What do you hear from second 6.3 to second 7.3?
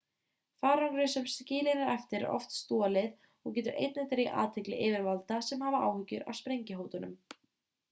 af sprengjuhótunum